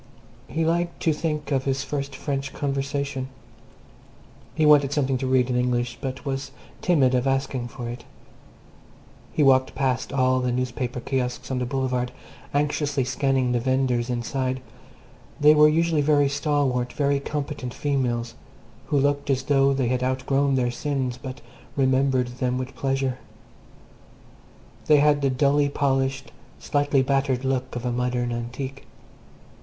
[0.47, 3.27] He liked to think of his first French conversation.
[4.55, 6.49] He wanted something to read in English, but was
[6.81, 8.03] timid of asking for it.
[9.31, 12.11] He walked past all the newspaper kiosks on the Boulevard,
[12.51, 14.61] anxiously scanning the vendors inside
[15.39, 18.33] they were usually very stalwart, very competent females,
[18.87, 21.41] who looked as though they had outgrown their sins but
[21.75, 23.19] remembered them with pleasure.
[24.87, 28.87] They had the dully polished, slightly battered look of a modern antique.